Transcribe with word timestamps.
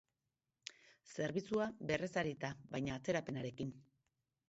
Zerbitzua 1.17 1.69
berrezarrita 1.93 2.53
baina 2.75 3.01
atzerapenekin. 3.01 3.81